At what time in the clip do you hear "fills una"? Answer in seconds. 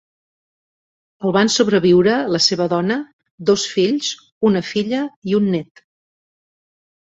3.75-4.67